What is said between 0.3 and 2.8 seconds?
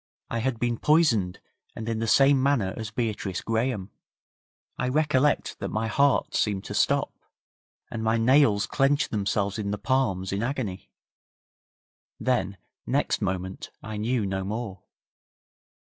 I had been poisoned and in the same manner